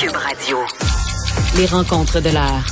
[0.00, 0.56] Cube Radio.
[1.58, 2.64] Les rencontres de l'heure.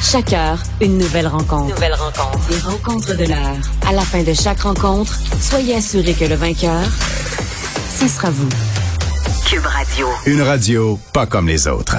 [0.00, 1.74] Chaque heure, une nouvelle rencontre.
[1.74, 2.38] Nouvelle rencontre.
[2.48, 3.56] Les rencontres de l'heure.
[3.84, 6.84] À la fin de chaque rencontre, soyez assurés que le vainqueur,
[7.98, 8.48] ce sera vous.
[9.50, 10.06] Cube Radio.
[10.26, 11.96] Une radio pas comme les autres.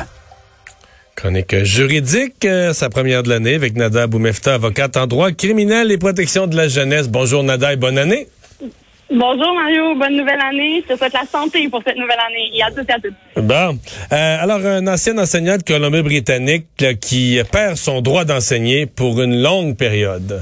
[1.18, 5.98] Chronique juridique, euh, sa première de l'année avec Nada Boumefta, avocate en droit criminel et
[5.98, 7.09] protection de la jeunesse.
[7.09, 8.29] Bonjour Nada et bonne année.
[9.10, 10.84] Bonjour Mario, bonne nouvelle année.
[10.84, 13.14] Je te souhaite la santé pour cette nouvelle année et à tous et à toutes.
[13.38, 13.80] Bon.
[14.12, 19.41] Euh, alors, un ancien enseignant de Colombie-Britannique là, qui perd son droit d'enseigner pour une
[19.41, 20.41] longue période.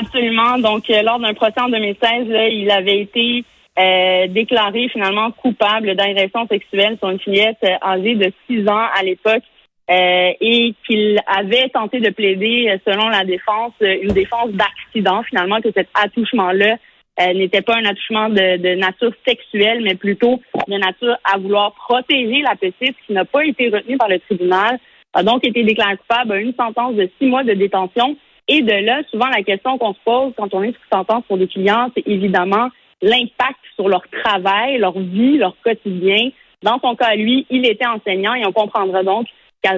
[0.00, 0.58] Absolument.
[0.58, 3.44] Donc, euh, lors d'un procès en 2016, là, il avait été
[3.78, 9.02] euh, déclaré finalement coupable d'agression sexuelle sur une fillette euh, âgée de 6 ans à
[9.02, 9.42] l'époque
[9.90, 15.22] euh, et qu'il avait tenté de plaider, euh, selon la défense, euh, une défense d'accident,
[15.24, 16.76] finalement, que cet attouchement-là
[17.20, 21.72] euh, n'était pas un attouchement de, de nature sexuelle, mais plutôt de nature à vouloir
[21.72, 24.78] protéger la petite, qui n'a pas été retenue par le tribunal,
[25.12, 28.16] a donc été déclaré coupable à une sentence de six mois de détention.
[28.48, 31.38] Et de là, souvent, la question qu'on se pose quand on est sous sentence pour
[31.38, 32.68] des clients, c'est évidemment
[33.02, 36.30] l'impact sur leur travail, leur vie, leur quotidien.
[36.62, 39.26] Dans son cas, lui, il était enseignant et on comprendra donc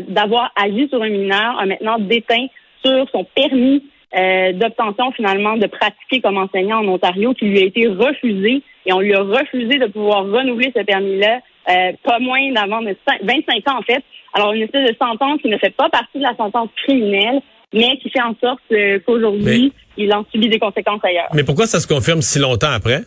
[0.09, 2.47] d'avoir agi sur un mineur a maintenant déteint
[2.83, 3.83] sur son permis
[4.17, 8.93] euh, d'obtention finalement de pratiquer comme enseignant en Ontario qui lui a été refusé et
[8.93, 13.19] on lui a refusé de pouvoir renouveler ce permis-là euh, pas moins d'avant de cin-
[13.23, 14.03] 25 ans en fait.
[14.35, 17.41] Alors une espèce de sentence qui ne fait pas partie de la sentence criminelle,
[17.73, 21.29] mais qui fait en sorte euh, qu'aujourd'hui il en subit des conséquences ailleurs.
[21.35, 23.01] Mais pourquoi ça se confirme si longtemps après?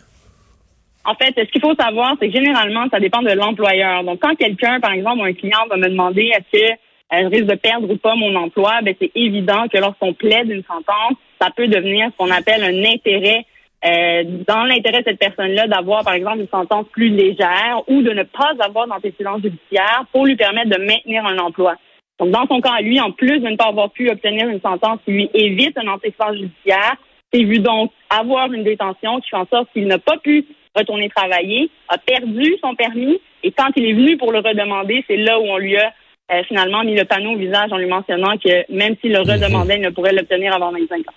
[1.04, 4.04] En fait, ce qu'il faut savoir, c'est que généralement, ça dépend de l'employeur.
[4.04, 6.72] Donc, quand quelqu'un, par exemple, un client va me demander est-ce que
[7.10, 10.64] je risque de perdre ou pas mon emploi, ben c'est évident que lorsqu'on plaide une
[10.64, 13.46] sentence, ça peut devenir ce qu'on appelle un intérêt
[13.86, 18.10] euh, dans l'intérêt de cette personne-là d'avoir, par exemple, une sentence plus légère ou de
[18.10, 21.76] ne pas avoir d'antécédent judiciaire pour lui permettre de maintenir un emploi.
[22.18, 24.98] Donc, dans son cas, lui, en plus de ne pas avoir pu obtenir une sentence
[25.04, 26.96] qui lui évite un antécédent judiciaire,
[27.32, 31.08] c'est vu donc avoir une détention qui fait en sorte qu'il n'a pas pu retourner
[31.10, 35.38] travailler, a perdu son permis, et quand il est venu pour le redemander, c'est là
[35.38, 35.92] où on lui a
[36.30, 39.76] euh, finalement mis le panneau au visage en lui mentionnant que même s'il le redemandait,
[39.76, 41.14] il ne pourrait l'obtenir avant 25 ans.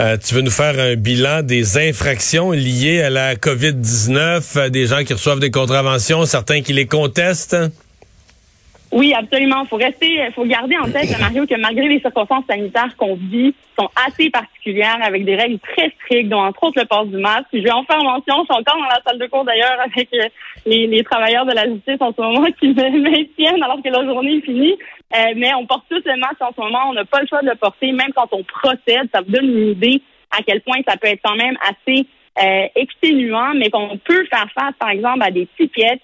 [0.00, 4.86] Euh, tu veux nous faire un bilan des infractions liées à la COVID-19, euh, des
[4.86, 7.56] gens qui reçoivent des contraventions, certains qui les contestent?
[8.94, 9.62] Oui, absolument.
[9.64, 13.52] Il faut rester, faut garder en tête, Mario, que malgré les circonstances sanitaires qu'on vit,
[13.76, 17.48] sont assez particulières, avec des règles très strictes, dont entre autres le port du masque.
[17.52, 18.42] Je vais en faire mention.
[18.42, 20.28] Je suis encore dans la salle de cours d'ailleurs avec euh,
[20.64, 24.04] les, les travailleurs de la justice en ce moment qui me maintiennent alors que la
[24.04, 24.78] journée est finie.
[25.16, 26.90] Euh, mais on porte tous le masque en ce moment.
[26.90, 29.08] On n'a pas le choix de le porter, même quand on procède.
[29.12, 32.06] Ça vous donne une idée à quel point ça peut être quand même assez
[32.40, 36.00] euh, exténuant, mais qu'on peut faire face, par exemple, à des tickets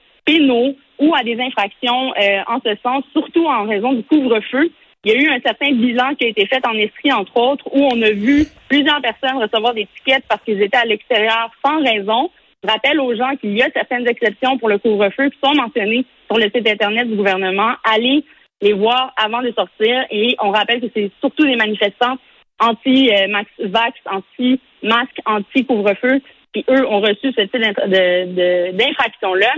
[0.99, 4.71] ou à des infractions euh, en ce sens, surtout en raison du couvre-feu.
[5.05, 7.65] Il y a eu un certain bilan qui a été fait en Estrie, entre autres,
[7.73, 11.83] où on a vu plusieurs personnes recevoir des tickets parce qu'ils étaient à l'extérieur sans
[11.83, 12.31] raison.
[12.63, 16.05] Je rappelle aux gens qu'il y a certaines exceptions pour le couvre-feu qui sont mentionnées
[16.27, 17.73] sur le site Internet du gouvernement.
[17.91, 18.23] Allez
[18.61, 22.19] les voir avant de sortir et on rappelle que c'est surtout des manifestants
[22.61, 26.21] anti-vax, anti-masque, anti-couvre-feu
[26.53, 29.53] qui, eux, ont reçu ce type d'infraction-là.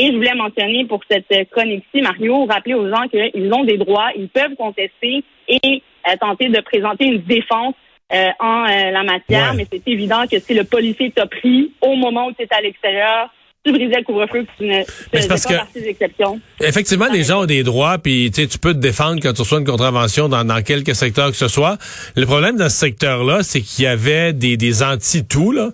[0.00, 4.10] Et je voulais mentionner pour cette chronique-ci, Mario, rappeler aux gens qu'ils ont des droits,
[4.16, 7.74] ils peuvent contester et euh, tenter de présenter une défense
[8.14, 9.56] euh, en euh, la matière, Ouais.
[9.58, 12.60] mais c'est évident que si le policier t'a pris au moment où tu étais à
[12.60, 13.28] l'extérieur,
[13.68, 16.40] tu brisais le couvre-feu, tu ne Mais c'est faisais parce pas que- partie des exceptions.
[16.60, 19.64] Effectivement, les gens ont des droits, puis tu peux te défendre quand tu reçois une
[19.66, 21.78] contravention dans, dans quelque secteur que ce soit.
[22.16, 25.70] Le problème dans ce secteur-là, c'est qu'il y avait des, des anti-tout là,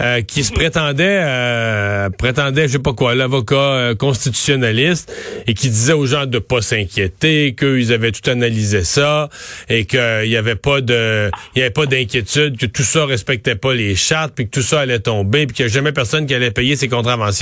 [0.00, 5.12] euh, qui se prétendaient, euh, prétendaient, je sais pas quoi, l'avocat euh, constitutionnaliste,
[5.46, 9.28] et qui disaient aux gens de pas s'inquiéter, qu'ils avaient tout analysé ça,
[9.68, 13.54] et qu'il y avait pas de, il y avait pas d'inquiétude, que tout ça respectait
[13.56, 16.26] pas les chartes, puis que tout ça allait tomber, puis qu'il y a jamais personne
[16.26, 17.37] qui allait payer ses contraventions.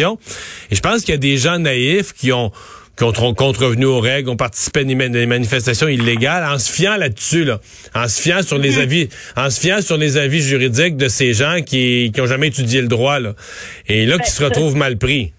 [0.70, 2.50] Et je pense qu'il y a des gens naïfs qui ont
[2.98, 6.58] qui ont tron- contrevenu aux règles, ont participé à des ma- des manifestations illégales, en
[6.58, 7.60] se fiant là-dessus, là,
[7.94, 11.34] en se fiant sur les avis, en se fiant sur les avis juridiques de ces
[11.34, 13.34] gens qui qui ont jamais étudié le droit, là,
[13.86, 15.32] et là qui se retrouvent mal pris.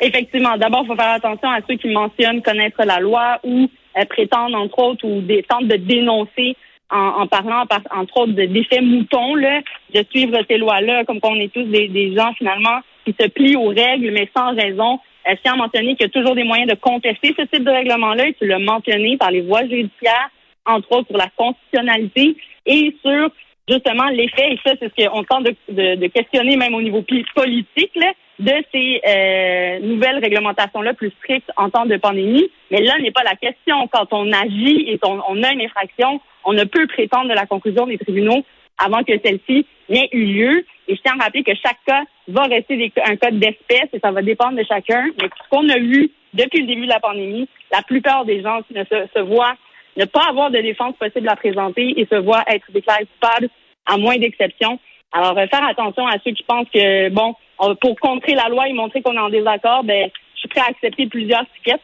[0.00, 3.68] Effectivement, d'abord, il faut faire attention à ceux qui mentionnent connaître la loi ou
[3.98, 6.56] euh, prétendent, entre autres, ou des, tentent de dénoncer
[6.90, 9.60] en, en parlant, par- entre autres, de- d'effets moutons, là,
[9.94, 13.56] de suivre ces lois-là, comme qu'on est tous des, des gens, finalement, qui se plient
[13.56, 14.98] aux règles, mais sans raison.
[15.28, 18.28] Euh, je tiens qu'il y a toujours des moyens de contester ce type de règlement-là,
[18.28, 20.30] et tu l'as mentionné par les voies judiciaires,
[20.66, 23.30] entre autres sur la constitutionnalité et sur
[23.68, 27.04] justement l'effet, et ça c'est ce qu'on tente de, de- de questionner même au niveau
[27.34, 32.50] politique, là, de ces euh, nouvelles réglementations-là plus strictes en temps de pandémie.
[32.72, 33.86] Mais là n'est pas la question.
[33.92, 37.46] Quand on agit et on, on, a une infraction, on ne peut prétendre de la
[37.46, 38.44] conclusion des tribunaux
[38.78, 40.64] avant que celle-ci n'ait eu lieu.
[40.88, 44.10] Et je tiens à rappeler que chaque cas va rester un code d'espèce et ça
[44.10, 45.04] va dépendre de chacun.
[45.20, 48.60] Mais ce qu'on a vu depuis le début de la pandémie, la plupart des gens
[48.74, 49.54] ne se, voient
[49.96, 53.48] ne pas avoir de défense possible à présenter et se voient être déclarés coupables
[53.86, 54.78] à moins d'exceptions.
[55.12, 57.34] Alors, euh, faire attention à ceux qui pensent que, bon,
[57.80, 60.70] pour contrer la loi et montrer qu'on est en désaccord, ben, je suis prêt à
[60.70, 61.80] accepter plusieurs tickets.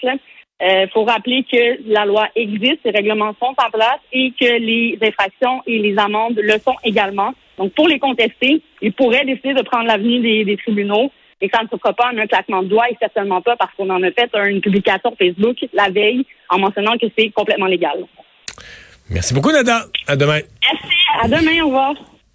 [0.61, 4.59] Il euh, faut rappeler que la loi existe, les règlements sont en place et que
[4.59, 7.33] les infractions et les amendes le sont également.
[7.59, 11.63] Donc, pour les contester, ils pourraient décider de prendre l'avenue des, des, tribunaux et ça
[11.63, 14.03] ne se fera pas en un claquement de doigts et certainement pas parce qu'on en
[14.03, 18.05] a fait une publication Facebook la veille en mentionnant que c'est complètement légal.
[19.11, 19.87] Merci beaucoup, Nada.
[20.07, 20.41] À demain.
[20.63, 20.97] Merci.
[21.23, 21.63] À demain.
[21.63, 21.95] Au revoir.